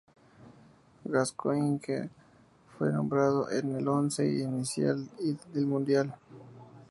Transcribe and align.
Gascoigne 1.05 2.09
fue 2.75 2.91
nombrado 2.91 3.51
en 3.51 3.75
el 3.75 3.87
once 3.87 4.25
inicial 4.27 5.07
ideal 5.19 5.37
del 5.53 5.65
Mundial. 5.67 6.15